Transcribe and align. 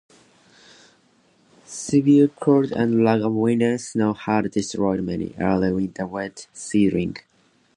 Severe 1.67 2.29
cold 2.29 2.71
and 2.71 3.03
lack 3.03 3.21
of 3.21 3.33
winter 3.33 3.77
snow 3.77 4.13
had 4.15 4.49
destroyed 4.49 5.01
many 5.03 5.35
early 5.39 5.71
winter 5.71 6.07
wheat 6.07 6.47
seedlings. 6.51 7.19